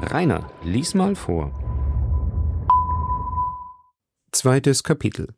Rainer, 0.00 0.48
lies 0.62 0.94
mal 0.94 1.16
vor. 1.16 1.50
Zweites 4.30 4.84
Kapitel. 4.84 5.34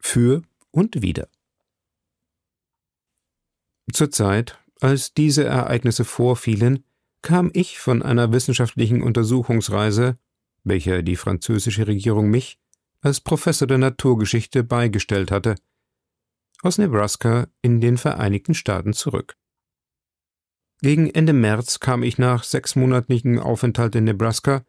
Für 0.00 0.42
und 0.72 1.00
wieder. 1.00 1.28
Zur 3.92 4.10
Zeit, 4.10 4.58
als 4.80 5.14
diese 5.14 5.44
Ereignisse 5.44 6.04
vorfielen, 6.04 6.84
kam 7.22 7.50
ich 7.54 7.78
von 7.78 8.02
einer 8.02 8.32
wissenschaftlichen 8.32 9.00
Untersuchungsreise, 9.00 10.18
welcher 10.64 11.02
die 11.02 11.16
französische 11.16 11.86
Regierung 11.86 12.28
mich 12.28 12.58
als 13.00 13.20
Professor 13.20 13.68
der 13.68 13.78
Naturgeschichte 13.78 14.64
beigestellt 14.64 15.30
hatte, 15.30 15.54
aus 16.62 16.78
Nebraska 16.78 17.46
in 17.62 17.80
den 17.80 17.96
Vereinigten 17.96 18.54
Staaten 18.54 18.92
zurück. 18.92 19.36
Gegen 20.84 21.08
Ende 21.08 21.32
März 21.32 21.80
kam 21.80 22.02
ich 22.02 22.18
nach 22.18 22.44
sechsmonatigen 22.44 23.38
Aufenthalt 23.38 23.94
in 23.94 24.04
Nebraska 24.04 24.66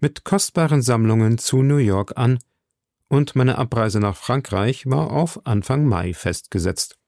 mit 0.00 0.24
kostbaren 0.24 0.82
Sammlungen 0.82 1.38
zu 1.38 1.62
New 1.62 1.76
York 1.76 2.14
an, 2.16 2.40
und 3.06 3.36
meine 3.36 3.56
Abreise 3.56 4.00
nach 4.00 4.16
Frankreich 4.16 4.84
war 4.86 5.12
auf 5.12 5.46
Anfang 5.46 5.86
Mai 5.86 6.12
festgesetzt. 6.12 6.98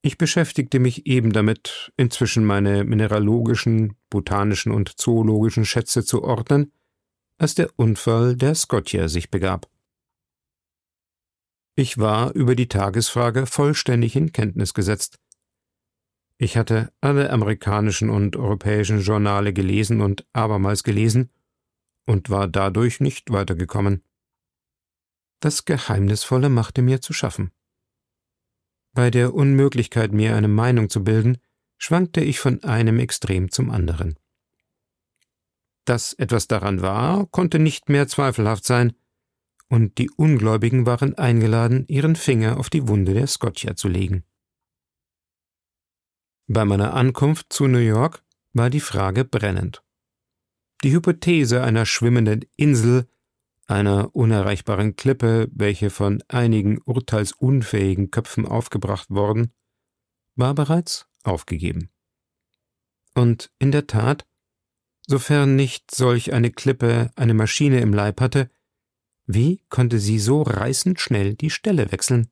Ich 0.00 0.16
beschäftigte 0.16 0.78
mich 0.78 1.04
eben 1.04 1.34
damit, 1.34 1.92
inzwischen 1.98 2.46
meine 2.46 2.82
mineralogischen, 2.82 3.94
botanischen 4.08 4.72
und 4.72 4.98
zoologischen 4.98 5.66
Schätze 5.66 6.02
zu 6.02 6.22
ordnen, 6.22 6.72
als 7.36 7.54
der 7.54 7.68
Unfall 7.76 8.36
der 8.36 8.54
Scotia 8.54 9.08
sich 9.08 9.30
begab. 9.30 9.68
Ich 11.76 11.98
war 11.98 12.32
über 12.32 12.54
die 12.54 12.68
Tagesfrage 12.68 13.44
vollständig 13.44 14.16
in 14.16 14.32
Kenntnis 14.32 14.72
gesetzt. 14.72 15.18
Ich 16.36 16.56
hatte 16.56 16.92
alle 17.00 17.30
amerikanischen 17.30 18.10
und 18.10 18.36
europäischen 18.36 19.00
Journale 19.00 19.52
gelesen 19.52 20.00
und 20.00 20.26
abermals 20.32 20.82
gelesen 20.82 21.30
und 22.06 22.28
war 22.28 22.48
dadurch 22.48 23.00
nicht 23.00 23.30
weitergekommen. 23.30 24.02
Das 25.40 25.64
Geheimnisvolle 25.64 26.48
machte 26.48 26.82
mir 26.82 27.00
zu 27.00 27.12
schaffen. 27.12 27.52
Bei 28.94 29.10
der 29.10 29.34
Unmöglichkeit, 29.34 30.12
mir 30.12 30.36
eine 30.36 30.48
Meinung 30.48 30.88
zu 30.88 31.04
bilden, 31.04 31.38
schwankte 31.78 32.20
ich 32.20 32.38
von 32.38 32.62
einem 32.62 32.98
Extrem 32.98 33.50
zum 33.50 33.70
anderen. 33.70 34.18
Dass 35.84 36.14
etwas 36.14 36.48
daran 36.48 36.80
war, 36.80 37.26
konnte 37.26 37.58
nicht 37.58 37.88
mehr 37.88 38.08
zweifelhaft 38.08 38.64
sein, 38.64 38.94
und 39.68 39.98
die 39.98 40.10
Ungläubigen 40.10 40.86
waren 40.86 41.18
eingeladen, 41.18 41.84
ihren 41.88 42.16
Finger 42.16 42.58
auf 42.58 42.70
die 42.70 42.86
Wunde 42.86 43.14
der 43.14 43.26
Scotia 43.26 43.74
zu 43.74 43.88
legen. 43.88 44.24
Bei 46.46 46.64
meiner 46.64 46.92
Ankunft 46.92 47.52
zu 47.52 47.66
New 47.66 47.78
York 47.78 48.22
war 48.52 48.68
die 48.68 48.80
Frage 48.80 49.24
brennend. 49.24 49.82
Die 50.82 50.92
Hypothese 50.92 51.62
einer 51.62 51.86
schwimmenden 51.86 52.44
Insel, 52.56 53.08
einer 53.66 54.14
unerreichbaren 54.14 54.94
Klippe, 54.96 55.48
welche 55.52 55.88
von 55.88 56.22
einigen 56.28 56.82
urteilsunfähigen 56.82 58.10
Köpfen 58.10 58.46
aufgebracht 58.46 59.08
worden, 59.08 59.52
war 60.36 60.54
bereits 60.54 61.06
aufgegeben. 61.22 61.88
Und 63.14 63.50
in 63.58 63.72
der 63.72 63.86
Tat, 63.86 64.26
sofern 65.06 65.56
nicht 65.56 65.94
solch 65.94 66.34
eine 66.34 66.50
Klippe 66.50 67.10
eine 67.16 67.32
Maschine 67.32 67.80
im 67.80 67.94
Leib 67.94 68.20
hatte, 68.20 68.50
wie 69.26 69.62
konnte 69.70 69.98
sie 69.98 70.18
so 70.18 70.42
reißend 70.42 71.00
schnell 71.00 71.34
die 71.34 71.50
Stelle 71.50 71.90
wechseln? 71.90 72.28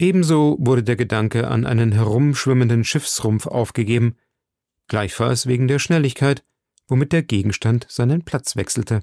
Ebenso 0.00 0.56
wurde 0.58 0.82
der 0.82 0.96
Gedanke 0.96 1.48
an 1.48 1.66
einen 1.66 1.92
herumschwimmenden 1.92 2.84
Schiffsrumpf 2.84 3.46
aufgegeben, 3.46 4.16
gleichfalls 4.88 5.46
wegen 5.46 5.68
der 5.68 5.78
Schnelligkeit, 5.78 6.42
womit 6.88 7.12
der 7.12 7.22
Gegenstand 7.22 7.86
seinen 7.90 8.24
Platz 8.24 8.56
wechselte. 8.56 9.02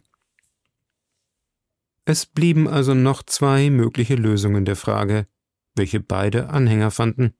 Es 2.05 2.25
blieben 2.25 2.67
also 2.67 2.95
noch 2.95 3.21
zwei 3.21 3.69
mögliche 3.69 4.15
Lösungen 4.15 4.65
der 4.65 4.75
Frage, 4.75 5.27
welche 5.75 5.99
beide 5.99 6.49
Anhänger 6.49 6.89
fanden. 6.89 7.35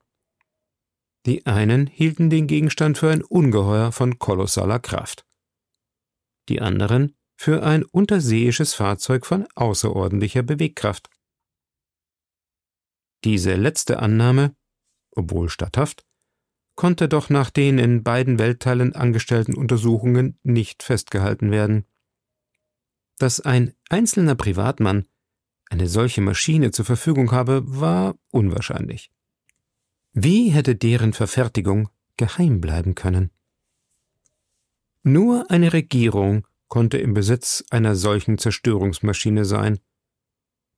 Die 1.26 1.48
einen 1.48 1.88
hielten 1.88 2.30
den 2.30 2.46
Gegenstand 2.46 3.00
für 3.00 3.10
ein 3.10 3.24
Ungeheuer 3.24 3.92
von 3.92 4.20
kolossaler 4.20 4.78
Kraft. 4.78 5.26
Die 6.48 6.62
anderen 6.62 7.16
für 7.36 7.64
ein 7.64 7.84
unterseeisches 7.84 8.76
Fahrzeug 8.76 9.26
von 9.26 9.48
außerordentlicher 9.56 10.44
Bewegkraft. 10.44 11.10
Diese 13.24 13.56
letzte 13.56 14.00
Annahme, 14.00 14.56
obwohl 15.12 15.50
statthaft, 15.50 16.06
konnte 16.76 17.10
doch 17.10 17.30
nach 17.30 17.50
den 17.50 17.80
in 17.80 18.04
beiden 18.04 18.40
Weltteilen 18.40 18.96
angestellten 18.96 19.56
Untersuchungen 19.56 20.40
nicht 20.44 20.84
festgehalten 20.84 21.52
werden. 21.52 21.86
Dass 23.18 23.42
ein 23.42 23.74
einzelner 23.90 24.36
Privatmann 24.36 25.08
eine 25.70 25.88
solche 25.88 26.22
Maschine 26.22 26.72
zur 26.72 26.86
Verfügung 26.86 27.32
habe, 27.32 27.64
war 27.66 28.16
unwahrscheinlich. 28.32 29.12
Wie 30.14 30.50
hätte 30.50 30.76
deren 30.76 31.14
Verfertigung 31.14 31.90
geheim 32.16 32.62
bleiben 32.62 32.96
können? 32.96 33.32
Nur 35.04 35.50
eine 35.50 35.74
Regierung 35.74 36.48
konnte 36.68 36.98
im 36.98 37.14
Besitz 37.14 37.64
einer 37.70 37.96
solchen 37.96 38.38
Zerstörungsmaschine 38.38 39.46
sein. 39.46 39.80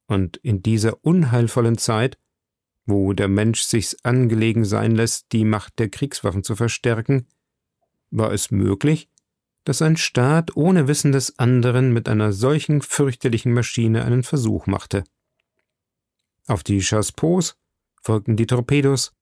Und 0.07 0.37
in 0.37 0.61
dieser 0.61 1.03
unheilvollen 1.03 1.77
Zeit, 1.77 2.17
wo 2.89 3.13
der 3.13 3.27
Mensch 3.27 3.61
sich's 3.61 3.95
angelegen 4.03 4.65
sein 4.65 4.91
lässt, 4.91 5.31
die 5.31 5.45
Macht 5.45 5.79
der 5.79 5.89
Kriegswaffen 5.89 6.43
zu 6.43 6.55
verstärken, 6.55 7.27
war 8.11 8.31
es 8.31 8.51
möglich, 8.51 9.09
dass 9.63 9.81
ein 9.81 9.97
Staat 9.97 10.55
ohne 10.55 10.87
Wissen 10.87 11.11
des 11.11 11.37
anderen 11.37 11.93
mit 11.93 12.09
einer 12.09 12.33
solchen 12.33 12.81
fürchterlichen 12.81 13.53
Maschine 13.53 14.03
einen 14.03 14.23
Versuch 14.23 14.65
machte. 14.67 15.03
Auf 16.47 16.63
die 16.63 16.79
Chassepots 16.79 17.55
folgten 18.01 18.35
die 18.35 18.47
Torpedos, 18.47 19.13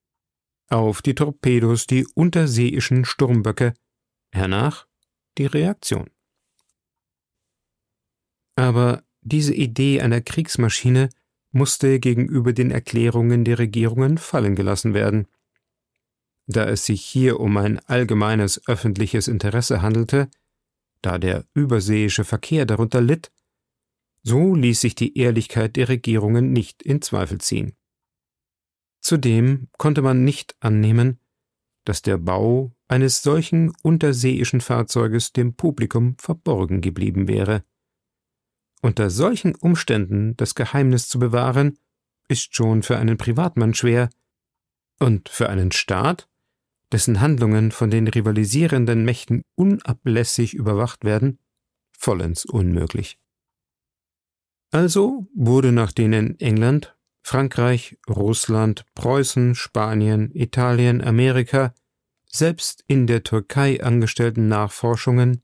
auf 0.69 1.01
die 1.01 1.15
Torpedos 1.15 1.87
die 1.87 2.05
unterseeischen 2.13 3.03
Sturmböcke, 3.03 3.73
hernach 4.31 4.87
die 5.37 5.45
Reaktion. 5.45 6.09
Aber 8.55 9.03
diese 9.21 9.53
Idee 9.53 10.01
einer 10.01 10.21
Kriegsmaschine 10.21 11.09
musste 11.51 11.99
gegenüber 11.99 12.53
den 12.53 12.71
Erklärungen 12.71 13.43
der 13.45 13.59
Regierungen 13.59 14.17
fallen 14.17 14.55
gelassen 14.55 14.93
werden. 14.93 15.27
Da 16.45 16.65
es 16.65 16.85
sich 16.85 17.03
hier 17.03 17.39
um 17.39 17.57
ein 17.57 17.79
allgemeines 17.87 18.67
öffentliches 18.67 19.27
Interesse 19.27 19.81
handelte, 19.81 20.29
da 21.01 21.17
der 21.17 21.45
überseeische 21.53 22.23
Verkehr 22.23 22.65
darunter 22.65 23.01
litt, 23.01 23.31
so 24.23 24.55
ließ 24.55 24.81
sich 24.81 24.95
die 24.95 25.17
Ehrlichkeit 25.17 25.75
der 25.75 25.89
Regierungen 25.89 26.51
nicht 26.51 26.83
in 26.83 27.01
Zweifel 27.01 27.39
ziehen. 27.39 27.73
Zudem 28.99 29.69
konnte 29.77 30.01
man 30.01 30.23
nicht 30.23 30.55
annehmen, 30.59 31.19
dass 31.85 32.01
der 32.01 32.17
Bau 32.17 32.75
eines 32.89 33.21
solchen 33.21 33.71
unterseeischen 33.83 34.59
Fahrzeuges 34.59 35.31
dem 35.31 35.53
Publikum 35.53 36.17
verborgen 36.17 36.81
geblieben 36.81 37.27
wäre. 37.27 37.63
Unter 38.81 39.09
solchen 39.09 39.55
Umständen 39.55 40.37
das 40.37 40.55
Geheimnis 40.55 41.09
zu 41.09 41.19
bewahren, 41.19 41.77
ist 42.27 42.55
schon 42.55 42.83
für 42.83 42.97
einen 42.97 43.17
Privatmann 43.17 43.73
schwer, 43.73 44.09
und 44.99 45.29
für 45.29 45.49
einen 45.49 45.71
Staat, 45.71 46.27
dessen 46.91 47.21
Handlungen 47.21 47.71
von 47.71 47.89
den 47.89 48.07
rivalisierenden 48.07 49.03
Mächten 49.03 49.43
unablässig 49.55 50.53
überwacht 50.53 51.03
werden, 51.03 51.39
vollends 51.97 52.45
unmöglich. 52.45 53.19
Also 54.71 55.27
wurde 55.33 55.71
nach 55.71 55.91
den 55.91 56.13
in 56.13 56.39
England, 56.39 56.95
Frankreich, 57.23 57.97
Russland, 58.09 58.85
Preußen, 58.95 59.55
Spanien, 59.55 60.31
Italien, 60.33 61.01
Amerika, 61.01 61.73
selbst 62.25 62.83
in 62.87 63.07
der 63.07 63.23
Türkei 63.23 63.83
angestellten 63.83 64.47
Nachforschungen 64.47 65.43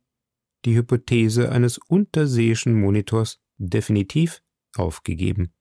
die 0.65 0.75
Hypothese 0.75 1.51
eines 1.51 1.77
unterseeischen 1.77 2.79
Monitors 2.79 3.41
definitiv 3.57 4.41
aufgegeben. 4.75 5.53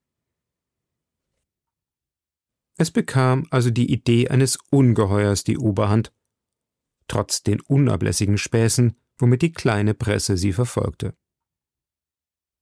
Es 2.77 2.91
bekam 2.91 3.47
also 3.51 3.71
die 3.71 3.93
Idee 3.93 4.29
eines 4.29 4.59
Ungeheuers 4.71 5.45
die 5.45 5.59
Oberhand, 5.59 6.13
trotz 7.07 7.43
den 7.43 7.61
unablässigen 7.61 8.39
Späßen, 8.39 8.97
womit 9.19 9.43
die 9.43 9.53
kleine 9.53 9.95
Presse 9.95 10.37
sie 10.37 10.53
verfolgte. 10.53 11.17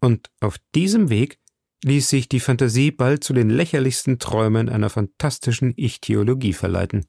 Und 0.00 0.31
auf 0.40 0.58
diesem 0.75 1.10
Weg 1.10 1.38
ließ 1.84 2.08
sich 2.08 2.28
die 2.28 2.40
Fantasie 2.40 2.90
bald 2.90 3.22
zu 3.25 3.32
den 3.32 3.50
lächerlichsten 3.50 4.19
Träumen 4.19 4.69
einer 4.69 4.90
fantastischen 4.90 5.72
Ichthyologie 5.76 6.52
verleiten. 6.52 7.06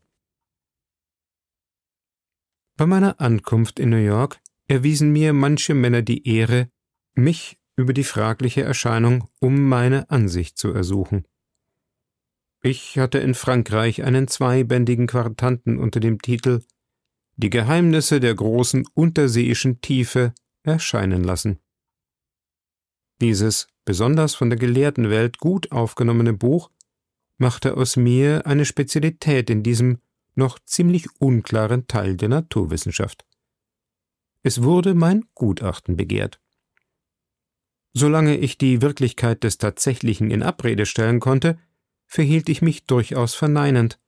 Bei 2.77 2.85
meiner 2.85 3.19
Ankunft 3.19 3.79
in 3.79 3.89
New 3.89 3.97
York 3.97 4.40
erwiesen 4.71 5.11
mir 5.11 5.33
manche 5.33 5.73
Männer 5.73 6.01
die 6.01 6.25
Ehre, 6.25 6.69
mich 7.13 7.59
über 7.75 7.91
die 7.91 8.05
fragliche 8.05 8.61
Erscheinung 8.61 9.27
um 9.39 9.67
meine 9.67 10.09
Ansicht 10.09 10.57
zu 10.57 10.71
ersuchen. 10.71 11.27
Ich 12.63 12.97
hatte 12.97 13.17
in 13.17 13.33
Frankreich 13.33 14.03
einen 14.03 14.29
zweibändigen 14.29 15.07
Quartanten 15.07 15.77
unter 15.77 15.99
dem 15.99 16.21
Titel 16.21 16.61
die 17.35 17.49
Geheimnisse 17.49 18.21
der 18.21 18.33
großen 18.33 18.85
unterseeischen 18.93 19.81
Tiefe 19.81 20.33
erscheinen 20.63 21.25
lassen. 21.25 21.59
Dieses 23.19 23.67
besonders 23.83 24.35
von 24.35 24.49
der 24.49 24.59
Gelehrtenwelt 24.59 25.39
gut 25.39 25.71
aufgenommene 25.73 26.33
Buch 26.33 26.71
machte 27.37 27.75
aus 27.75 27.97
mir 27.97 28.45
eine 28.45 28.63
Spezialität 28.63 29.49
in 29.49 29.63
diesem 29.63 29.99
noch 30.35 30.59
ziemlich 30.59 31.07
unklaren 31.19 31.87
Teil 31.87 32.15
der 32.15 32.29
Naturwissenschaft. 32.29 33.25
Es 34.43 34.63
wurde 34.63 34.93
mein 34.93 35.25
Gutachten 35.35 35.95
begehrt. 35.95 36.39
Solange 37.93 38.37
ich 38.37 38.57
die 38.57 38.81
Wirklichkeit 38.81 39.43
des 39.43 39.57
Tatsächlichen 39.57 40.31
in 40.31 40.43
Abrede 40.43 40.85
stellen 40.85 41.19
konnte, 41.19 41.59
verhielt 42.07 42.49
ich 42.49 42.61
mich 42.61 42.85
durchaus 42.85 43.35
verneinend. 43.35 43.99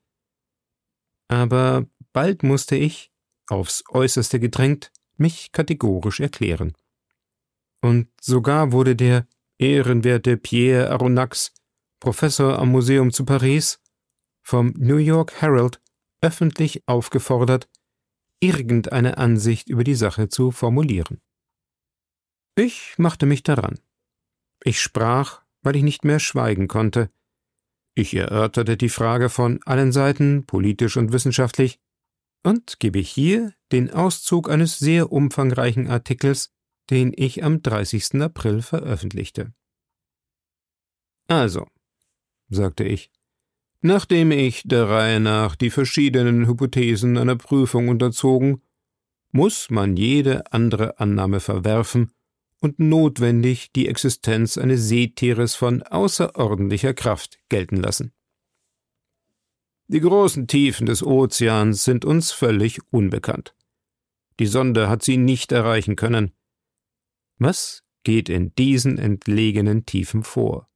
Aber 1.27 1.85
bald 2.13 2.43
musste 2.43 2.75
ich, 2.75 3.11
aufs 3.47 3.83
äußerste 3.89 4.39
gedrängt, 4.39 4.91
mich 5.17 5.51
kategorisch 5.51 6.19
erklären. 6.19 6.73
Und 7.81 8.07
sogar 8.21 8.71
wurde 8.71 8.95
der 8.95 9.27
ehrenwerte 9.57 10.37
Pierre 10.37 10.89
Aronnax, 10.89 11.53
Professor 11.99 12.57
am 12.59 12.69
Museum 12.69 13.11
zu 13.11 13.25
Paris, 13.25 13.79
vom 14.41 14.73
New 14.77 14.97
York 14.97 15.33
Herald 15.41 15.81
öffentlich 16.21 16.83
aufgefordert, 16.87 17.69
irgendeine 18.43 19.17
Ansicht 19.17 19.69
über 19.69 19.85
die 19.85 19.95
Sache 19.95 20.27
zu 20.27 20.51
formulieren. 20.51 21.21
Ich 22.55 22.95
machte 22.97 23.25
mich 23.25 23.41
daran. 23.41 23.79
Ich 24.63 24.81
sprach, 24.81 25.41
weil 25.61 25.77
ich 25.77 25.83
nicht 25.83 26.03
mehr 26.03 26.19
schweigen 26.19 26.67
konnte. 26.67 27.09
Ich 27.95 28.13
erörterte 28.13 28.75
die 28.75 28.89
Frage 28.89 29.29
von 29.29 29.61
allen 29.63 29.91
Seiten, 29.91 30.45
politisch 30.45 30.97
und 30.97 31.13
wissenschaftlich, 31.13 31.79
und 32.43 32.79
gebe 32.79 32.99
hier 32.99 33.53
den 33.71 33.89
Auszug 33.91 34.49
eines 34.49 34.77
sehr 34.77 35.11
umfangreichen 35.11 35.87
Artikels, 35.87 36.53
den 36.89 37.13
ich 37.15 37.43
am 37.43 37.61
30. 37.61 38.21
April 38.21 38.61
veröffentlichte. 38.61 39.53
Also, 41.27 41.67
sagte 42.49 42.83
ich, 42.83 43.09
nachdem 43.83 44.31
ich 44.31 44.63
der 44.65 44.89
Reihe 44.89 45.19
nach 45.19 45.55
die 45.55 45.69
verschiedenen 45.69 46.47
Hypothesen 46.47 47.17
einer 47.17 47.35
Prüfung 47.35 47.89
unterzogen, 47.89 48.61
muss 49.31 49.69
man 49.69 49.97
jede 49.97 50.51
andere 50.51 50.99
Annahme 50.99 51.39
verwerfen 51.39 52.11
und 52.61 52.79
notwendig 52.79 53.73
die 53.73 53.89
Existenz 53.89 54.57
eines 54.57 54.87
Seetieres 54.87 55.55
von 55.55 55.83
außerordentlicher 55.83 56.93
Kraft 56.93 57.39
gelten 57.49 57.77
lassen. 57.77 58.13
Die 59.87 59.99
großen 59.99 60.47
Tiefen 60.47 60.85
des 60.85 61.03
Ozeans 61.03 61.83
sind 61.83 62.05
uns 62.05 62.31
völlig 62.31 62.79
unbekannt. 62.89 63.53
Die 64.39 64.47
Sonde 64.47 64.87
hat 64.87 65.03
sie 65.03 65.17
nicht 65.17 65.51
erreichen 65.51 65.97
können. 65.97 66.31
Was 67.37 67.83
geht 68.03 68.29
in 68.29 68.55
diesen 68.55 68.97
entlegenen 68.97 69.85
Tiefen 69.85 70.23
vor? 70.23 70.69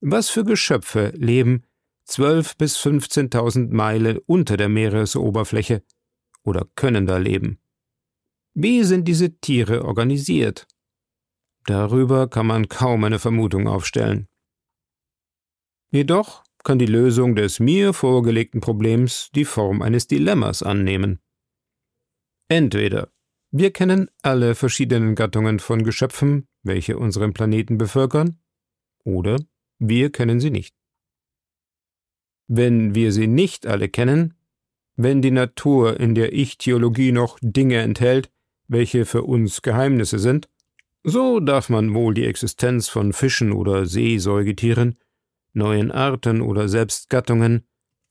Was 0.00 0.28
für 0.28 0.44
Geschöpfe 0.44 1.12
leben 1.16 1.64
zwölf 2.08 2.56
bis 2.56 2.76
fünfzehntausend 2.76 3.72
Meilen 3.72 4.18
unter 4.26 4.56
der 4.56 4.68
Meeresoberfläche 4.68 5.84
oder 6.42 6.66
können 6.74 7.06
da 7.06 7.18
leben? 7.18 7.60
Wie 8.54 8.82
sind 8.82 9.06
diese 9.06 9.38
Tiere 9.38 9.84
organisiert? 9.84 10.66
Darüber 11.66 12.28
kann 12.28 12.46
man 12.46 12.68
kaum 12.68 13.04
eine 13.04 13.18
Vermutung 13.18 13.68
aufstellen. 13.68 14.26
Jedoch 15.90 16.42
kann 16.64 16.78
die 16.78 16.86
Lösung 16.86 17.36
des 17.36 17.60
mir 17.60 17.92
vorgelegten 17.92 18.60
Problems 18.60 19.30
die 19.34 19.44
Form 19.44 19.82
eines 19.82 20.06
Dilemmas 20.06 20.62
annehmen. 20.62 21.20
Entweder 22.48 23.12
wir 23.50 23.72
kennen 23.72 24.10
alle 24.22 24.54
verschiedenen 24.54 25.14
Gattungen 25.14 25.58
von 25.58 25.82
Geschöpfen, 25.82 26.48
welche 26.62 26.98
unseren 26.98 27.32
Planeten 27.32 27.78
bevölkern, 27.78 28.40
oder 29.04 29.38
wir 29.78 30.10
kennen 30.12 30.40
sie 30.40 30.50
nicht. 30.50 30.77
Wenn 32.48 32.94
wir 32.94 33.12
sie 33.12 33.26
nicht 33.26 33.66
alle 33.66 33.88
kennen, 33.88 34.34
wenn 34.96 35.22
die 35.22 35.30
Natur 35.30 36.00
in 36.00 36.14
der 36.14 36.32
Ich-Theologie 36.32 37.12
noch 37.12 37.38
Dinge 37.40 37.76
enthält, 37.76 38.30
welche 38.66 39.04
für 39.04 39.22
uns 39.22 39.62
Geheimnisse 39.62 40.18
sind, 40.18 40.48
so 41.04 41.38
darf 41.38 41.68
man 41.68 41.94
wohl 41.94 42.14
die 42.14 42.26
Existenz 42.26 42.88
von 42.88 43.12
Fischen 43.12 43.52
oder 43.52 43.86
Seesäugetieren 43.86 44.96
neuen 45.58 45.90
Arten 45.90 46.40
oder 46.40 46.68
selbst 46.68 47.10
Gattungen, 47.10 47.66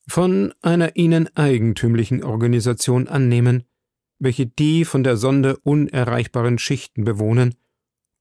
von 0.08 0.54
einer 0.62 0.96
ihnen 0.96 1.36
eigentümlichen 1.36 2.24
Organisation 2.24 3.08
annehmen, 3.08 3.64
welche 4.20 4.46
die 4.46 4.86
von 4.86 5.04
der 5.04 5.18
Sonde 5.18 5.58
unerreichbaren 5.58 6.60
Schichten 6.60 7.04
bewohnen 7.04 7.56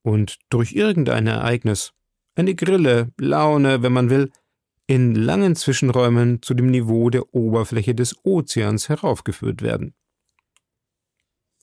und 0.03 0.39
durch 0.49 0.73
irgendein 0.73 1.27
Ereignis, 1.27 1.93
eine 2.35 2.55
Grille, 2.55 3.13
Laune, 3.19 3.83
wenn 3.83 3.93
man 3.93 4.11
will, 4.11 4.31
in 4.87 5.15
langen 5.15 5.57
Zwischenräumen 5.57 6.43
zu 6.43 6.55
dem 6.55 6.67
Niveau 6.67 7.11
der 7.11 7.35
Oberfläche 7.35 7.95
des 7.95 8.25
Ozeans 8.25 8.89
heraufgeführt 8.89 9.63
werden. 9.63 9.95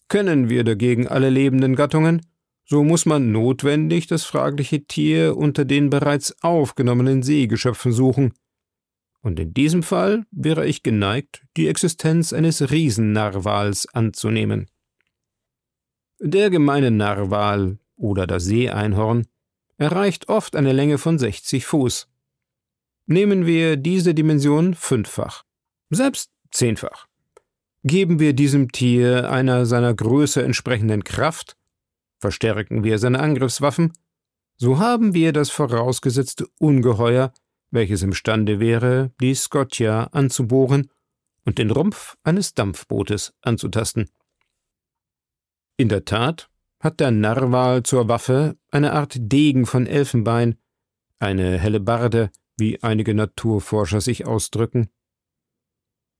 Kennen 0.09 0.49
wir 0.49 0.63
dagegen 0.63 1.07
alle 1.07 1.29
lebenden 1.29 1.75
Gattungen, 1.75 2.21
so 2.65 2.83
muss 2.83 3.05
man 3.05 3.31
notwendig 3.31 4.07
das 4.07 4.23
fragliche 4.23 4.85
Tier 4.85 5.37
unter 5.37 5.65
den 5.65 5.89
bereits 5.89 6.41
aufgenommenen 6.43 7.23
Seegeschöpfen 7.23 7.91
suchen. 7.91 8.33
Und 9.21 9.39
in 9.39 9.53
diesem 9.53 9.83
Fall 9.83 10.25
wäre 10.31 10.67
ich 10.67 10.83
geneigt, 10.83 11.45
die 11.55 11.67
Existenz 11.67 12.33
eines 12.33 12.71
Riesennarwals 12.71 13.87
anzunehmen. 13.93 14.67
Der 16.19 16.49
gemeine 16.49 16.91
Narwal 16.91 17.79
oder 17.95 18.27
das 18.27 18.45
Seeeinhorn 18.45 19.25
erreicht 19.77 20.29
oft 20.29 20.55
eine 20.55 20.73
Länge 20.73 20.97
von 20.97 21.17
60 21.17 21.65
Fuß. 21.65 22.12
Nehmen 23.05 23.45
wir 23.45 23.77
diese 23.77 24.13
Dimension 24.13 24.73
fünffach, 24.73 25.43
selbst 25.89 26.31
zehnfach. 26.51 27.07
Geben 27.83 28.19
wir 28.19 28.33
diesem 28.33 28.71
Tier 28.71 29.29
einer 29.29 29.65
seiner 29.65 29.93
Größe 29.93 30.41
entsprechenden 30.41 31.03
Kraft, 31.03 31.57
Verstärken 32.23 32.85
wir 32.85 32.99
seine 32.99 33.19
Angriffswaffen, 33.19 33.91
so 34.55 34.79
haben 34.79 35.13
wir 35.13 35.33
das 35.33 35.49
vorausgesetzte 35.49 36.47
Ungeheuer, 36.57 37.33
welches 37.69 38.01
imstande 38.01 38.61
wäre, 38.61 39.11
die 39.19 39.35
Scotia 39.35 40.05
anzubohren 40.13 40.89
und 41.43 41.57
den 41.57 41.69
Rumpf 41.69 42.15
eines 42.23 42.53
Dampfbootes 42.53 43.33
anzutasten. 43.41 44.09
In 45.75 45.89
der 45.89 46.05
Tat 46.05 46.49
hat 46.79 47.01
der 47.01 47.11
Narwal 47.11 47.83
zur 47.83 48.07
Waffe 48.07 48.55
eine 48.71 48.93
Art 48.93 49.15
Degen 49.17 49.65
von 49.65 49.85
Elfenbein, 49.85 50.55
eine 51.19 51.57
Hellebarde, 51.59 52.31
wie 52.57 52.81
einige 52.83 53.13
Naturforscher 53.13 54.01
sich 54.01 54.25
ausdrücken. 54.25 54.89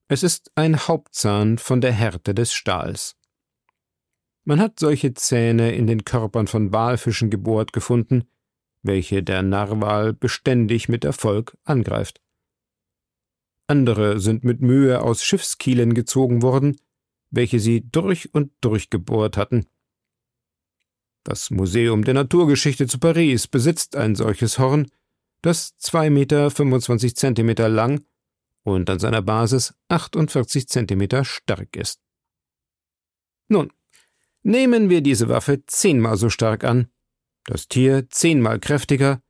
Es 0.08 0.24
ist 0.24 0.52
ein 0.56 0.78
Hauptzahn 0.78 1.58
von 1.58 1.82
der 1.82 1.92
Härte 1.92 2.34
des 2.34 2.54
Stahls. 2.54 3.16
Man 4.44 4.60
hat 4.60 4.80
solche 4.80 5.14
Zähne 5.14 5.74
in 5.74 5.88
den 5.88 6.04
Körpern 6.04 6.48
von 6.48 6.74
Walfischen 6.74 7.30
gebohrt 7.30 7.72
gefunden, 7.72 8.26
welche 8.82 9.24
der 9.24 9.42
Narwal 9.42 10.14
beständig 10.14 10.90
mit 10.90 11.06
Erfolg 11.06 11.58
angreift. 11.64 12.22
Andere 13.68 14.20
sind 14.20 14.44
mit 14.44 14.62
Mühe 14.62 15.02
aus 15.02 15.24
Schiffskielen 15.24 15.94
gezogen 15.94 16.42
worden, 16.42 16.78
welche 17.32 17.60
sie 17.60 17.90
durch 17.90 18.34
und 18.34 18.52
durch 18.60 18.90
gebohrt 18.90 19.38
hatten. 19.38 19.66
Das 21.24 21.50
Museum 21.50 22.04
der 22.04 22.14
Naturgeschichte 22.14 22.86
zu 22.86 23.00
Paris 23.00 23.48
besitzt 23.48 23.96
ein 23.96 24.16
solches 24.16 24.60
Horn, 24.60 24.92
das 25.44 25.78
zwei 25.78 26.10
Meter 26.10 26.50
25 26.50 27.16
Zentimeter 27.16 27.70
lang 27.70 28.04
und 28.64 28.90
an 28.90 28.98
seiner 28.98 29.22
Basis 29.22 29.76
48 29.90 30.68
Zentimeter 30.68 31.24
stark 31.24 31.76
ist. 31.76 32.00
Nun, 33.48 33.72
Nehmen 34.44 34.90
wir 34.90 35.00
diese 35.02 35.30
Waffe 35.30 35.66
zehnmal 35.66 36.18
so 36.18 36.30
stark 36.30 36.66
an, 36.66 36.88
das 37.46 37.70
Tier 37.70 38.10
zehnmal 38.10 38.60
kräftiger, 38.60 39.22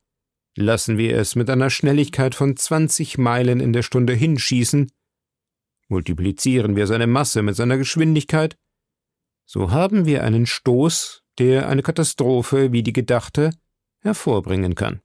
lassen 0.56 0.98
wir 0.98 1.16
es 1.16 1.36
mit 1.36 1.48
einer 1.48 1.70
Schnelligkeit 1.70 2.34
von 2.34 2.56
20 2.56 3.16
Meilen 3.18 3.60
in 3.60 3.72
der 3.72 3.82
Stunde 3.82 4.12
hinschießen, 4.12 4.90
multiplizieren 5.86 6.74
wir 6.74 6.88
seine 6.88 7.06
Masse 7.06 7.42
mit 7.42 7.54
seiner 7.54 7.78
Geschwindigkeit, 7.78 8.56
so 9.46 9.70
haben 9.70 10.04
wir 10.04 10.24
einen 10.24 10.46
Stoß, 10.46 11.22
der 11.38 11.68
eine 11.68 11.82
Katastrophe 11.82 12.72
wie 12.72 12.82
die 12.82 12.92
gedachte 12.92 13.50
hervorbringen 14.00 14.74
kann. 14.74 15.00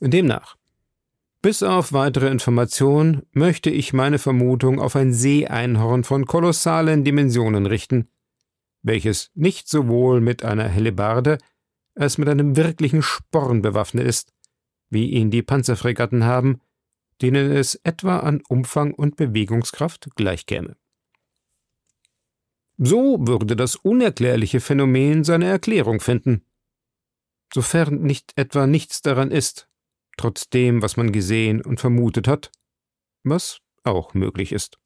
Demnach, 0.00 0.56
bis 1.44 1.62
auf 1.62 1.92
weitere 1.92 2.28
Information 2.28 3.22
möchte 3.32 3.68
ich 3.68 3.92
meine 3.92 4.18
Vermutung 4.18 4.80
auf 4.80 4.96
ein 4.96 5.12
Seeeinhorn 5.12 6.02
von 6.02 6.24
kolossalen 6.24 7.04
Dimensionen 7.04 7.66
richten, 7.66 8.08
welches 8.82 9.30
nicht 9.34 9.68
sowohl 9.68 10.20
mit 10.20 10.42
einer 10.42 10.68
Hellebarde 10.68 11.38
als 11.94 12.18
mit 12.18 12.28
einem 12.28 12.56
wirklichen 12.56 13.02
Sporn 13.02 13.62
bewaffnet 13.62 14.06
ist, 14.06 14.32
wie 14.88 15.10
ihn 15.10 15.30
die 15.30 15.42
Panzerfregatten 15.42 16.24
haben, 16.24 16.60
denen 17.20 17.52
es 17.52 17.74
etwa 17.84 18.20
an 18.20 18.42
Umfang 18.48 18.94
und 18.94 19.16
Bewegungskraft 19.16 20.08
gleichkäme. 20.16 20.76
So 22.78 23.18
würde 23.20 23.54
das 23.54 23.76
unerklärliche 23.76 24.60
Phänomen 24.60 25.24
seine 25.24 25.44
Erklärung 25.44 26.00
finden. 26.00 26.44
Sofern 27.52 28.00
nicht 28.00 28.32
etwa 28.36 28.66
nichts 28.66 29.02
daran 29.02 29.30
ist, 29.30 29.68
trotz 30.16 30.48
dem, 30.48 30.82
was 30.82 30.96
man 30.96 31.12
gesehen 31.12 31.60
und 31.62 31.80
vermutet 31.80 32.28
hat, 32.28 32.50
was 33.22 33.58
auch 33.82 34.14
möglich 34.14 34.52
ist. 34.52 34.78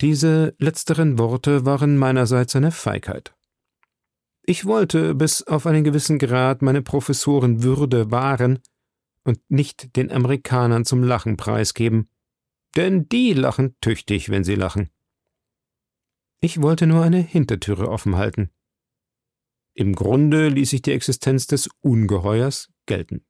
Diese 0.00 0.54
letzteren 0.58 1.18
Worte 1.18 1.64
waren 1.64 1.96
meinerseits 1.96 2.54
eine 2.54 2.70
Feigheit. 2.70 3.34
Ich 4.42 4.66
wollte 4.66 5.14
bis 5.14 5.42
auf 5.42 5.66
einen 5.66 5.84
gewissen 5.84 6.18
Grad 6.18 6.62
meine 6.62 6.82
Professorenwürde 6.82 8.10
wahren 8.10 8.60
und 9.24 9.40
nicht 9.48 9.96
den 9.96 10.12
Amerikanern 10.12 10.84
zum 10.84 11.02
Lachen 11.02 11.36
preisgeben, 11.36 12.08
denn 12.76 13.08
die 13.08 13.32
lachen 13.32 13.74
tüchtig, 13.80 14.28
wenn 14.28 14.44
sie 14.44 14.54
lachen. 14.54 14.90
Ich 16.40 16.60
wollte 16.62 16.86
nur 16.86 17.02
eine 17.02 17.18
Hintertüre 17.18 17.88
offen 17.88 18.16
halten. 18.16 18.50
Im 19.76 19.94
Grunde 19.94 20.48
ließ 20.48 20.72
ich 20.72 20.82
die 20.82 20.92
Existenz 20.92 21.46
des 21.46 21.68
Ungeheuers 21.80 22.68
gelten. 22.86 23.24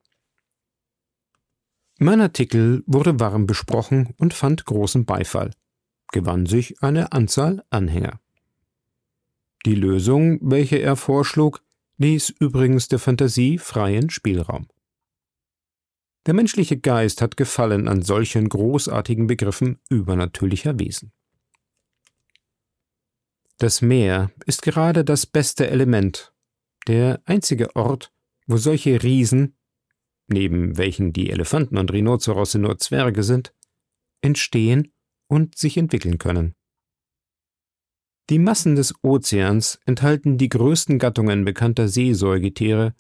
Mein 1.99 2.21
Artikel 2.21 2.83
wurde 2.87 3.21
warm 3.21 3.47
besprochen 3.47 4.15
und 4.17 4.33
fand 4.33 4.65
großen 4.65 5.05
Beifall 5.05 5.51
gewann 6.13 6.47
sich 6.47 6.83
eine 6.83 7.13
Anzahl 7.13 7.63
Anhänger. 7.71 8.21
Die 9.65 9.75
Lösung, 9.75 10.39
welche 10.41 10.77
er 10.77 10.97
vorschlug, 10.97 11.63
ließ 11.99 12.31
übrigens 12.41 12.89
der 12.89 12.99
Fantasie 12.99 13.59
freien 13.59 14.11
Spielraum. 14.11 14.69
Der 16.27 16.35
menschliche 16.35 16.79
Geist 16.79 17.23
hat 17.23 17.37
Gefallen 17.37 17.89
an 17.89 18.03
solchen 18.03 18.49
großartigen 18.49 19.27
Begriffen 19.27 19.79
übernatürlicher 19.89 20.79
Wesen. 20.79 21.13
Das 23.59 23.81
Meer 23.81 24.31
ist 24.45 24.63
gerade 24.63 25.05
das 25.05 25.27
beste 25.27 25.69
Element, 25.69 26.33
der 26.87 27.21
einzige 27.25 27.75
Ort, 27.77 28.13
wo 28.47 28.57
solche 28.57 29.03
Riesen, 29.03 29.57
neben 30.29 30.77
welchen 30.77 31.13
die 31.13 31.31
Elefanten 31.31 31.79
und 31.79 31.93
Rhinozerosse 31.93 32.59
nur 32.59 32.79
Zwerge 32.79 33.23
sind, 33.23 33.53
entstehen 34.21 34.93
und 35.29 35.57
sich 35.57 35.77
entwickeln 35.77 36.19
können. 36.19 36.55
Die 38.29 38.39
Massen 38.41 38.75
des 38.75 38.93
Ozeans 39.03 39.79
enthalten 39.87 40.37
die 40.37 40.49
größten 40.49 40.99
Gattungen 40.99 41.45
bekannter 41.45 41.89
Seesäugetiere, 41.89 42.95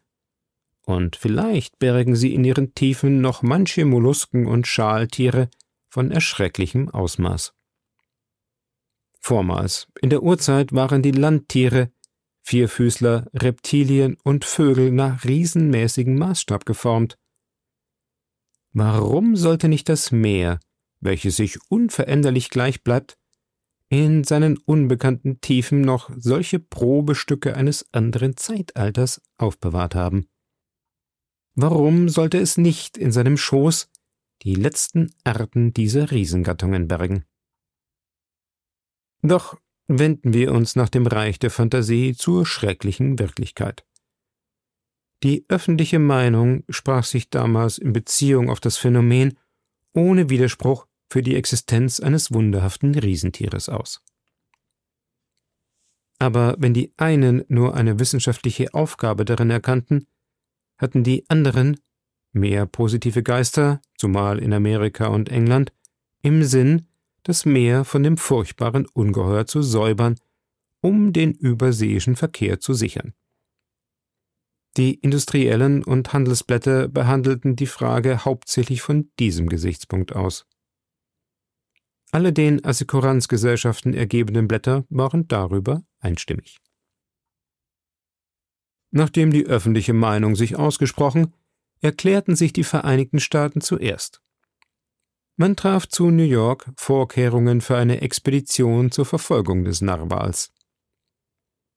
und 0.86 1.16
vielleicht 1.16 1.80
bergen 1.80 2.14
sie 2.14 2.32
in 2.32 2.44
ihren 2.44 2.72
Tiefen 2.74 3.20
noch 3.20 3.42
manche 3.42 3.84
Mollusken 3.84 4.46
und 4.46 4.68
Schaltiere 4.68 5.50
von 5.88 6.12
erschrecklichem 6.12 6.88
Ausmaß. 6.90 7.54
Vormals, 9.18 9.88
in 10.00 10.10
der 10.10 10.22
Urzeit, 10.22 10.72
waren 10.72 11.02
die 11.02 11.10
Landtiere, 11.10 11.90
Vierfüßler, 12.46 13.26
Reptilien 13.34 14.16
und 14.22 14.44
Vögel 14.44 14.92
nach 14.92 15.24
riesenmäßigem 15.24 16.16
Maßstab 16.16 16.64
geformt. 16.64 17.18
Warum 18.72 19.36
sollte 19.36 19.68
nicht 19.68 19.88
das 19.88 20.12
Meer 20.12 20.60
welches 21.00 21.36
sich 21.36 21.58
unveränderlich 21.70 22.50
gleich 22.50 22.82
bleibt, 22.82 23.18
in 23.88 24.24
seinen 24.24 24.58
unbekannten 24.58 25.40
Tiefen 25.40 25.80
noch 25.80 26.10
solche 26.16 26.58
Probestücke 26.58 27.54
eines 27.54 27.86
anderen 27.92 28.36
Zeitalters 28.36 29.22
aufbewahrt 29.38 29.94
haben. 29.94 30.28
Warum 31.54 32.08
sollte 32.08 32.38
es 32.38 32.58
nicht 32.58 32.98
in 32.98 33.12
seinem 33.12 33.36
Schoß 33.36 33.88
die 34.42 34.54
letzten 34.54 35.14
Arten 35.24 35.72
dieser 35.72 36.10
Riesengattungen 36.10 36.88
bergen? 36.88 37.24
Doch 39.22 39.58
wenden 39.88 40.32
wir 40.32 40.52
uns 40.52 40.76
nach 40.76 40.88
dem 40.88 41.06
Reich 41.06 41.38
der 41.38 41.50
Fantasie 41.50 42.14
zur 42.14 42.46
schrecklichen 42.46 43.18
Wirklichkeit. 43.18 43.84
Die 45.22 45.44
öffentliche 45.48 45.98
Meinung 45.98 46.64
sprach 46.68 47.04
sich 47.04 47.30
damals 47.30 47.78
in 47.78 47.92
Beziehung 47.92 48.50
auf 48.50 48.60
das 48.60 48.76
Phänomen 48.76 49.38
ohne 49.92 50.28
Widerspruch 50.28 50.86
für 51.08 51.22
die 51.22 51.36
Existenz 51.36 52.00
eines 52.00 52.32
wunderhaften 52.32 52.94
Riesentieres 52.94 53.68
aus. 53.68 54.02
Aber 56.18 56.56
wenn 56.58 56.74
die 56.74 56.92
einen 56.96 57.44
nur 57.48 57.74
eine 57.74 57.98
wissenschaftliche 57.98 58.74
Aufgabe 58.74 59.24
darin 59.24 59.50
erkannten, 59.50 60.06
hatten 60.78 61.04
die 61.04 61.28
anderen, 61.28 61.78
mehr 62.32 62.66
positive 62.66 63.22
Geister, 63.22 63.80
zumal 63.96 64.38
in 64.38 64.52
Amerika 64.52 65.06
und 65.06 65.30
England, 65.30 65.72
im 66.22 66.42
Sinn, 66.42 66.88
das 67.28 67.45
Meer 67.45 67.85
von 67.85 68.02
dem 68.02 68.16
furchtbaren 68.16 68.87
Ungeheuer 68.87 69.47
zu 69.47 69.62
säubern, 69.62 70.16
um 70.80 71.12
den 71.12 71.33
überseeischen 71.33 72.14
Verkehr 72.14 72.61
zu 72.61 72.73
sichern. 72.73 73.14
Die 74.76 74.95
Industriellen 74.95 75.83
und 75.83 76.12
Handelsblätter 76.12 76.88
behandelten 76.88 77.56
die 77.56 77.66
Frage 77.66 78.25
hauptsächlich 78.25 78.83
von 78.83 79.11
diesem 79.18 79.49
Gesichtspunkt 79.49 80.14
aus. 80.14 80.47
Alle 82.12 82.33
den 82.33 82.64
Assekuranzgesellschaften 82.64 83.95
ergebenen 83.95 84.47
Blätter 84.47 84.85
waren 84.88 85.26
darüber 85.26 85.83
einstimmig. 85.99 86.59
Nachdem 88.92 89.33
die 89.33 89.47
öffentliche 89.47 89.95
Meinung 89.95 90.37
sich 90.37 90.56
ausgesprochen, 90.56 91.35
erklärten 91.80 92.37
sich 92.37 92.52
die 92.52 92.64
Vereinigten 92.64 93.18
Staaten 93.18 93.61
zuerst. 93.61 94.23
Man 95.38 95.54
traf 95.54 95.86
zu 95.86 96.10
New 96.10 96.22
York 96.22 96.72
Vorkehrungen 96.78 97.60
für 97.60 97.76
eine 97.76 98.00
Expedition 98.00 98.90
zur 98.90 99.04
Verfolgung 99.04 99.64
des 99.64 99.82
Narwals. 99.82 100.50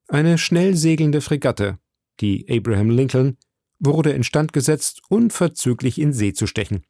Eine 0.07 0.37
schnell 0.37 0.77
segelnde 0.77 1.19
Fregatte, 1.19 1.77
die 2.21 2.47
Abraham 2.49 2.89
Lincoln, 2.89 3.37
wurde 3.77 4.11
instand 4.11 4.53
gesetzt, 4.53 5.01
unverzüglich 5.09 5.99
in 5.99 6.13
See 6.13 6.31
zu 6.31 6.47
stechen. 6.47 6.85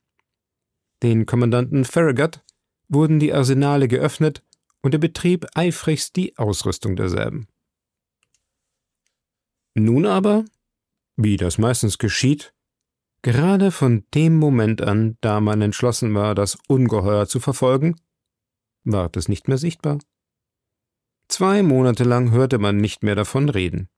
Den 1.02 1.26
Kommandanten 1.26 1.86
Farragut 1.86 2.44
wurden 2.88 3.20
die 3.20 3.34
Arsenale 3.34 3.88
geöffnet 3.88 4.44
und 4.84 4.94
er 4.94 5.00
betrieb 5.00 5.48
eifrigst 5.56 6.16
die 6.16 6.38
Ausrüstung 6.38 6.96
derselben. 6.96 7.48
Nun 9.74 10.06
aber, 10.06 10.46
wie 11.16 11.38
das 11.38 11.58
meistens 11.58 11.98
geschieht, 11.98 12.54
gerade 13.22 13.72
von 13.72 14.06
dem 14.14 14.36
Moment 14.38 14.82
an, 14.82 15.18
da 15.22 15.40
man 15.40 15.62
entschlossen 15.62 16.14
war, 16.14 16.36
das 16.36 16.58
Ungeheuer 16.68 17.28
zu 17.28 17.40
verfolgen, 17.40 17.96
ward 18.84 19.18
es 19.18 19.28
nicht 19.28 19.48
mehr 19.48 19.58
sichtbar. 19.58 20.00
Zwei 21.28 21.62
Monate 21.62 22.04
lang 22.04 22.32
hörte 22.32 22.58
man 22.58 22.78
nicht 22.78 23.04
mehr 23.04 23.16
davon 23.16 23.50
reden. 23.50 23.90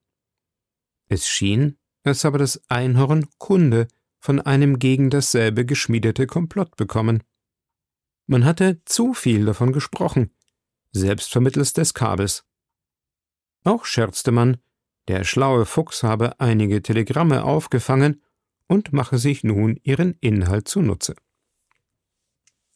Es 1.08 1.28
schien, 1.28 1.78
als 2.04 2.24
habe 2.24 2.38
das 2.38 2.62
Einhorn 2.68 3.28
Kunde 3.38 3.88
von 4.20 4.40
einem 4.40 4.80
gegen 4.80 5.10
dasselbe 5.10 5.66
geschmiedete 5.66 6.28
Komplott 6.28 6.76
bekommen. 6.76 7.24
Man 8.28 8.46
hatte 8.46 8.82
zu 8.86 9.14
viel 9.14 9.46
davon 9.46 9.74
gesprochen, 9.74 10.36
selbst 10.92 11.32
vermittels 11.32 11.74
des 11.74 11.94
Kabels. 11.94 12.46
Auch 13.64 13.86
scherzte 13.86 14.32
man, 14.32 14.58
der 15.08 15.24
schlaue 15.24 15.66
Fuchs 15.66 16.04
habe 16.04 16.40
einige 16.40 16.82
Telegramme 16.82 17.44
aufgefangen 17.44 18.22
und 18.72 18.94
mache 18.94 19.18
sich 19.18 19.44
nun 19.44 19.78
ihren 19.84 20.16
Inhalt 20.22 20.66
zunutze. 20.66 21.14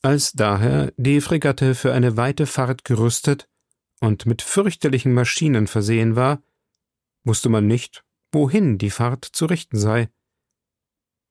Als 0.01 0.33
daher 0.33 0.91
die 0.97 1.21
Fregatte 1.21 1.73
für 1.73 1.93
eine 1.93 2.17
weite 2.17 2.47
Fahrt 2.47 2.83
gerüstet 2.83 3.47
und 4.01 4.25
mit 4.25 4.41
fürchterlichen 4.41 5.13
Maschinen 5.13 5.67
versehen 5.67 6.17
war, 6.17 6.43
wusste 7.23 7.47
man 7.47 7.65
nicht, 7.65 8.03
wohin 8.33 8.77
die 8.77 8.89
Fahrt 8.89 9.23
zu 9.23 9.45
richten 9.45 9.77
sei. 9.77 10.09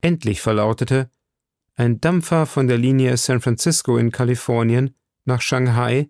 Endlich 0.01 0.41
verlautete, 0.41 1.11
ein 1.75 2.01
Dampfer 2.01 2.47
von 2.47 2.67
der 2.67 2.79
Linie 2.79 3.17
San 3.17 3.41
Francisco 3.41 3.97
in 3.97 4.11
Kalifornien 4.11 4.95
nach 5.25 5.41
Shanghai 5.41 6.09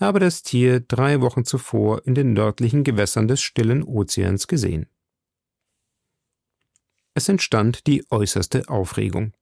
habe 0.00 0.18
das 0.18 0.42
Tier 0.42 0.80
drei 0.80 1.20
Wochen 1.20 1.44
zuvor 1.44 2.04
in 2.04 2.16
den 2.16 2.32
nördlichen 2.32 2.82
Gewässern 2.82 3.28
des 3.28 3.42
stillen 3.42 3.84
Ozeans 3.84 4.48
gesehen. 4.48 4.86
Es 7.16 7.30
entstand 7.30 7.86
die 7.86 8.04
äußerste 8.10 8.68
Aufregung. 8.68 9.32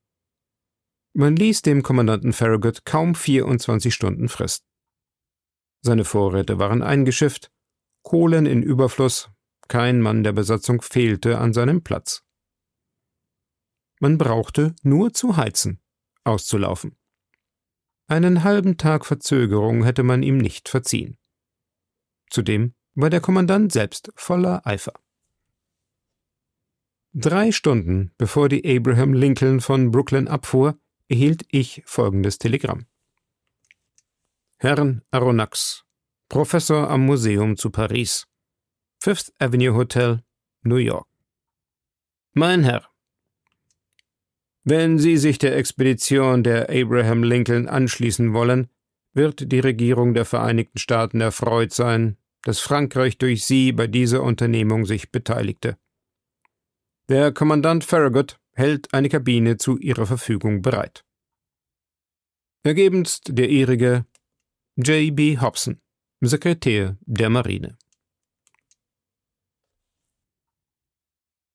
Man 1.12 1.34
ließ 1.34 1.62
dem 1.62 1.82
Kommandanten 1.82 2.32
Farragut 2.32 2.84
kaum 2.84 3.16
24 3.16 3.92
Stunden 3.92 4.28
Frist. 4.28 4.64
Seine 5.80 6.04
Vorräte 6.04 6.60
waren 6.60 6.82
eingeschifft, 6.82 7.50
Kohlen 8.04 8.46
in 8.46 8.62
Überfluss, 8.62 9.28
kein 9.66 10.00
Mann 10.00 10.22
der 10.22 10.32
Besatzung 10.32 10.82
fehlte 10.82 11.38
an 11.38 11.52
seinem 11.52 11.82
Platz. 11.82 12.22
Man 13.98 14.18
brauchte 14.18 14.76
nur 14.84 15.12
zu 15.12 15.36
heizen, 15.36 15.82
auszulaufen. 16.22 16.96
Einen 18.06 18.44
halben 18.44 18.76
Tag 18.76 19.04
Verzögerung 19.04 19.82
hätte 19.82 20.04
man 20.04 20.22
ihm 20.22 20.38
nicht 20.38 20.68
verziehen. 20.68 21.18
Zudem 22.30 22.76
war 22.94 23.10
der 23.10 23.20
Kommandant 23.20 23.72
selbst 23.72 24.12
voller 24.14 24.64
Eifer. 24.64 24.92
Drei 27.16 27.52
Stunden 27.52 28.10
bevor 28.18 28.48
die 28.48 28.76
Abraham 28.76 29.12
Lincoln 29.12 29.60
von 29.60 29.92
Brooklyn 29.92 30.26
abfuhr, 30.26 30.76
erhielt 31.08 31.46
ich 31.48 31.80
folgendes 31.86 32.38
Telegramm. 32.38 32.86
Herrn 34.56 35.02
Aronnax, 35.12 35.84
Professor 36.28 36.90
am 36.90 37.06
Museum 37.06 37.56
zu 37.56 37.70
Paris. 37.70 38.26
Fifth 39.00 39.32
Avenue 39.38 39.76
Hotel, 39.76 40.24
New 40.64 40.76
York. 40.76 41.06
Mein 42.32 42.64
Herr, 42.64 42.88
wenn 44.64 44.98
Sie 44.98 45.16
sich 45.16 45.38
der 45.38 45.56
Expedition 45.56 46.42
der 46.42 46.68
Abraham 46.68 47.22
Lincoln 47.22 47.68
anschließen 47.68 48.32
wollen, 48.32 48.66
wird 49.12 49.52
die 49.52 49.60
Regierung 49.60 50.14
der 50.14 50.24
Vereinigten 50.24 50.78
Staaten 50.78 51.20
erfreut 51.20 51.72
sein, 51.72 52.16
dass 52.42 52.58
Frankreich 52.58 53.18
durch 53.18 53.44
Sie 53.44 53.70
bei 53.70 53.86
dieser 53.86 54.24
Unternehmung 54.24 54.84
sich 54.84 55.12
beteiligte. 55.12 55.76
Der 57.10 57.32
Kommandant 57.32 57.84
Farragut 57.84 58.38
hält 58.54 58.94
eine 58.94 59.10
Kabine 59.10 59.58
zu 59.58 59.76
Ihrer 59.76 60.06
Verfügung 60.06 60.62
bereit. 60.62 61.04
Ergebenst 62.62 63.24
der 63.28 63.50
Ihrige 63.50 64.06
J. 64.76 65.14
B. 65.14 65.38
Hobson, 65.38 65.82
Sekretär 66.22 66.96
der 67.02 67.28
Marine. 67.28 67.76